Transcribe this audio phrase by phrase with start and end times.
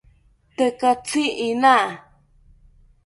[0.57, 1.75] Tekatzi iina